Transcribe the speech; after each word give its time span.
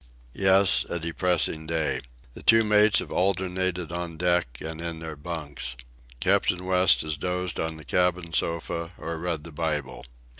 Yes, 0.33 0.83
a 0.89 0.99
depressing 0.99 1.67
day. 1.67 2.01
The 2.33 2.41
two 2.41 2.63
mates 2.63 2.97
have 2.97 3.11
alternated 3.11 3.91
on 3.91 4.17
deck 4.17 4.57
and 4.59 4.81
in 4.81 4.97
their 4.99 5.15
bunks. 5.15 5.75
Captain 6.19 6.65
West 6.65 7.01
has 7.01 7.17
dozed 7.17 7.59
on 7.59 7.77
the 7.77 7.85
cabin 7.85 8.33
sofa 8.33 8.93
or 8.97 9.19
read 9.19 9.43
the 9.43 9.51
Bible. 9.51 10.03